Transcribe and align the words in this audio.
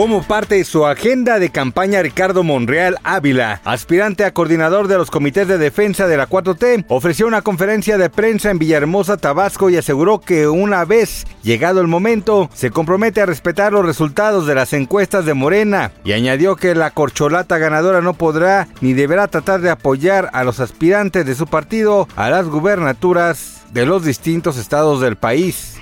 Como 0.00 0.22
parte 0.22 0.54
de 0.54 0.64
su 0.64 0.86
agenda 0.86 1.38
de 1.38 1.50
campaña, 1.50 2.00
Ricardo 2.00 2.42
Monreal 2.42 2.96
Ávila, 3.04 3.60
aspirante 3.66 4.24
a 4.24 4.32
coordinador 4.32 4.88
de 4.88 4.96
los 4.96 5.10
comités 5.10 5.46
de 5.46 5.58
defensa 5.58 6.06
de 6.06 6.16
la 6.16 6.26
4T, 6.26 6.86
ofreció 6.88 7.26
una 7.26 7.42
conferencia 7.42 7.98
de 7.98 8.08
prensa 8.08 8.50
en 8.50 8.58
Villahermosa, 8.58 9.18
Tabasco 9.18 9.68
y 9.68 9.76
aseguró 9.76 10.18
que 10.18 10.48
una 10.48 10.86
vez 10.86 11.26
llegado 11.42 11.82
el 11.82 11.86
momento, 11.86 12.48
se 12.54 12.70
compromete 12.70 13.20
a 13.20 13.26
respetar 13.26 13.74
los 13.74 13.84
resultados 13.84 14.46
de 14.46 14.54
las 14.54 14.72
encuestas 14.72 15.26
de 15.26 15.34
Morena 15.34 15.92
y 16.02 16.12
añadió 16.12 16.56
que 16.56 16.74
la 16.74 16.92
corcholata 16.92 17.58
ganadora 17.58 18.00
no 18.00 18.14
podrá 18.14 18.68
ni 18.80 18.94
deberá 18.94 19.28
tratar 19.28 19.60
de 19.60 19.68
apoyar 19.68 20.30
a 20.32 20.44
los 20.44 20.60
aspirantes 20.60 21.26
de 21.26 21.34
su 21.34 21.46
partido 21.46 22.08
a 22.16 22.30
las 22.30 22.46
gubernaturas 22.46 23.64
de 23.70 23.84
los 23.84 24.02
distintos 24.02 24.56
estados 24.56 25.02
del 25.02 25.16
país. 25.16 25.76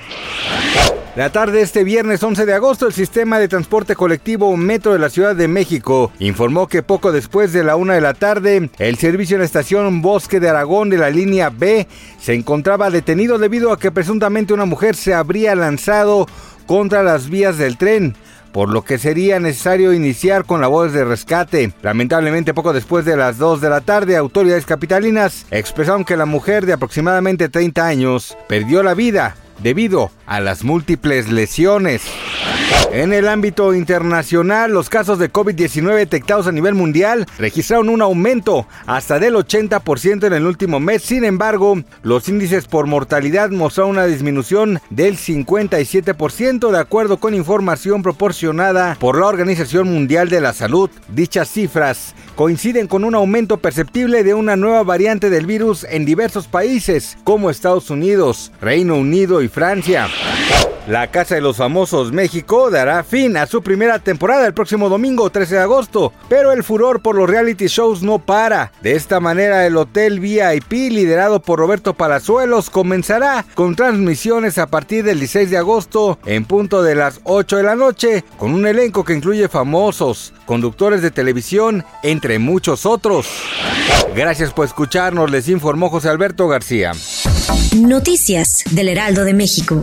La 1.18 1.32
tarde 1.32 1.58
de 1.58 1.64
este 1.64 1.82
viernes 1.82 2.22
11 2.22 2.46
de 2.46 2.54
agosto, 2.54 2.86
el 2.86 2.92
sistema 2.92 3.40
de 3.40 3.48
transporte 3.48 3.96
colectivo 3.96 4.56
Metro 4.56 4.92
de 4.92 5.00
la 5.00 5.10
Ciudad 5.10 5.34
de 5.34 5.48
México 5.48 6.12
informó 6.20 6.68
que 6.68 6.84
poco 6.84 7.10
después 7.10 7.52
de 7.52 7.64
la 7.64 7.74
una 7.74 7.94
de 7.94 8.00
la 8.00 8.14
tarde, 8.14 8.70
el 8.78 8.98
servicio 8.98 9.34
en 9.34 9.40
la 9.40 9.46
estación 9.46 10.00
Bosque 10.00 10.38
de 10.38 10.48
Aragón 10.48 10.90
de 10.90 10.98
la 10.98 11.10
línea 11.10 11.50
B 11.50 11.88
se 12.20 12.34
encontraba 12.34 12.88
detenido 12.90 13.38
debido 13.38 13.72
a 13.72 13.80
que 13.80 13.90
presuntamente 13.90 14.54
una 14.54 14.64
mujer 14.64 14.94
se 14.94 15.12
habría 15.12 15.56
lanzado 15.56 16.28
contra 16.68 17.02
las 17.02 17.28
vías 17.28 17.58
del 17.58 17.78
tren 17.78 18.14
por 18.52 18.70
lo 18.70 18.82
que 18.82 18.96
sería 18.96 19.40
necesario 19.40 19.92
iniciar 19.92 20.44
con 20.44 20.60
labores 20.60 20.92
de 20.92 21.04
rescate. 21.04 21.72
Lamentablemente, 21.82 22.54
poco 22.54 22.72
después 22.72 23.04
de 23.04 23.16
las 23.16 23.38
2 23.38 23.60
de 23.60 23.68
la 23.68 23.80
tarde, 23.80 24.16
autoridades 24.16 24.66
capitalinas 24.66 25.46
expresaron 25.50 26.04
que 26.04 26.16
la 26.16 26.26
mujer 26.26 26.64
de 26.64 26.72
aproximadamente 26.74 27.48
30 27.48 27.86
años 27.86 28.38
perdió 28.48 28.82
la 28.82 28.94
vida 28.94 29.36
debido 29.58 30.10
a 30.26 30.40
las 30.40 30.64
múltiples 30.64 31.30
lesiones. 31.30 32.02
En 32.92 33.12
el 33.12 33.28
ámbito 33.28 33.74
internacional, 33.74 34.72
los 34.72 34.88
casos 34.88 35.18
de 35.18 35.30
COVID-19 35.30 35.94
detectados 35.94 36.46
a 36.46 36.52
nivel 36.52 36.74
mundial 36.74 37.26
registraron 37.38 37.90
un 37.90 38.00
aumento 38.00 38.66
hasta 38.86 39.18
del 39.18 39.34
80% 39.34 40.26
en 40.26 40.32
el 40.32 40.46
último 40.46 40.80
mes. 40.80 41.02
Sin 41.02 41.24
embargo, 41.24 41.82
los 42.02 42.28
índices 42.28 42.66
por 42.66 42.86
mortalidad 42.86 43.50
mostraron 43.50 43.92
una 43.92 44.06
disminución 44.06 44.80
del 44.90 45.18
57% 45.18 46.70
de 46.70 46.78
acuerdo 46.78 47.18
con 47.18 47.34
información 47.34 48.02
proporcionada 48.02 48.96
por 48.98 49.18
la 49.18 49.26
Organización 49.26 49.92
Mundial 49.92 50.28
de 50.28 50.40
la 50.40 50.52
Salud. 50.52 50.90
Dichas 51.08 51.50
cifras 51.50 52.14
coinciden 52.36 52.86
con 52.86 53.04
un 53.04 53.14
aumento 53.14 53.58
perceptible 53.58 54.24
de 54.24 54.34
una 54.34 54.56
nueva 54.56 54.82
variante 54.82 55.28
del 55.28 55.46
virus 55.46 55.84
en 55.84 56.04
diversos 56.04 56.46
países 56.46 57.18
como 57.24 57.50
Estados 57.50 57.90
Unidos, 57.90 58.50
Reino 58.60 58.96
Unido 58.96 59.42
y 59.42 59.48
Francia. 59.48 60.08
La 60.88 61.10
Casa 61.10 61.34
de 61.34 61.42
los 61.42 61.58
Famosos 61.58 62.12
México 62.12 62.70
dará 62.70 63.04
fin 63.04 63.36
a 63.36 63.46
su 63.46 63.62
primera 63.62 63.98
temporada 63.98 64.46
el 64.46 64.54
próximo 64.54 64.88
domingo 64.88 65.28
13 65.28 65.56
de 65.56 65.60
agosto, 65.60 66.14
pero 66.30 66.50
el 66.50 66.64
furor 66.64 67.02
por 67.02 67.14
los 67.14 67.28
reality 67.28 67.66
shows 67.66 68.02
no 68.02 68.20
para. 68.20 68.72
De 68.80 68.92
esta 68.92 69.20
manera 69.20 69.66
el 69.66 69.76
Hotel 69.76 70.18
VIP 70.18 70.72
liderado 70.72 71.42
por 71.42 71.58
Roberto 71.58 71.92
Palazuelos 71.92 72.70
comenzará 72.70 73.44
con 73.54 73.76
transmisiones 73.76 74.56
a 74.56 74.68
partir 74.68 75.04
del 75.04 75.18
16 75.18 75.50
de 75.50 75.58
agosto 75.58 76.18
en 76.24 76.46
punto 76.46 76.82
de 76.82 76.94
las 76.94 77.20
8 77.24 77.58
de 77.58 77.62
la 77.64 77.76
noche 77.76 78.24
con 78.38 78.54
un 78.54 78.66
elenco 78.66 79.04
que 79.04 79.12
incluye 79.12 79.46
famosos, 79.48 80.32
conductores 80.46 81.02
de 81.02 81.10
televisión, 81.10 81.84
entre 82.02 82.38
muchos 82.38 82.86
otros. 82.86 83.26
Gracias 84.16 84.54
por 84.54 84.64
escucharnos, 84.64 85.30
les 85.30 85.50
informó 85.50 85.90
José 85.90 86.08
Alberto 86.08 86.48
García. 86.48 86.92
Noticias 87.76 88.64
del 88.70 88.88
Heraldo 88.88 89.24
de 89.24 89.34
México. 89.34 89.82